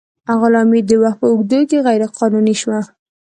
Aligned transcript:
غلامي 0.39 0.81
د 0.85 0.91
وخت 1.03 1.17
په 1.21 1.27
اوږدو 1.31 1.59
کې 1.69 1.83
غیر 1.85 2.01
قانوني 2.17 2.55
شوه. 2.61 2.79